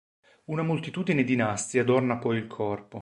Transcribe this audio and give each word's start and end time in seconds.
Una 0.45 0.63
moltitudine 0.63 1.23
di 1.23 1.35
nastri 1.35 1.77
adorna 1.77 2.17
poi 2.17 2.37
il 2.37 2.47
corpo. 2.47 2.99